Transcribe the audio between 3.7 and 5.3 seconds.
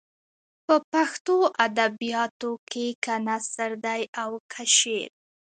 دی او که شعر.